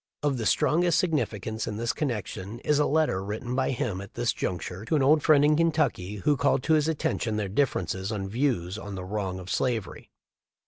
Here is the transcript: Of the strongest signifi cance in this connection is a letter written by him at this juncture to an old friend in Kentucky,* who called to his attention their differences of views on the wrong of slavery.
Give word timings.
Of 0.23 0.39
the 0.39 0.47
strongest 0.47 0.99
signifi 1.03 1.39
cance 1.43 1.67
in 1.67 1.77
this 1.77 1.93
connection 1.93 2.57
is 2.61 2.79
a 2.79 2.87
letter 2.87 3.23
written 3.23 3.53
by 3.53 3.69
him 3.69 4.01
at 4.01 4.15
this 4.15 4.33
juncture 4.33 4.83
to 4.85 4.95
an 4.95 5.03
old 5.03 5.21
friend 5.21 5.45
in 5.45 5.55
Kentucky,* 5.55 6.15
who 6.15 6.37
called 6.37 6.63
to 6.63 6.73
his 6.73 6.87
attention 6.87 7.35
their 7.35 7.47
differences 7.47 8.11
of 8.11 8.21
views 8.23 8.79
on 8.79 8.95
the 8.95 9.05
wrong 9.05 9.37
of 9.37 9.51
slavery. 9.51 10.09